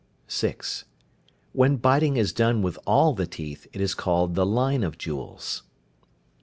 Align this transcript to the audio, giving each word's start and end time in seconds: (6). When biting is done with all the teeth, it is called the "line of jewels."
(6). 0.27 0.85
When 1.53 1.75
biting 1.77 2.17
is 2.17 2.33
done 2.33 2.63
with 2.63 2.79
all 2.87 3.13
the 3.13 3.27
teeth, 3.27 3.67
it 3.71 3.79
is 3.79 3.93
called 3.93 4.33
the 4.33 4.47
"line 4.47 4.83
of 4.83 4.97
jewels." 4.97 5.61